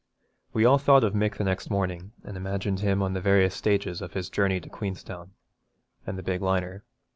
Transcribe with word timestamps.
We 0.51 0.65
all 0.65 0.79
thought 0.79 1.03
of 1.03 1.13
Mick 1.13 1.37
the 1.37 1.43
next 1.43 1.69
morning, 1.69 2.11
and 2.23 2.35
imagined 2.35 2.79
him 2.79 3.03
on 3.03 3.13
the 3.13 3.21
various 3.21 3.53
stages 3.53 4.01
of 4.01 4.13
his 4.13 4.31
journey 4.31 4.59
to 4.59 4.67
Queenstown, 4.67 5.33
and 6.07 6.17
the 6.17 6.23
big 6.23 6.41
liner. 6.41 6.83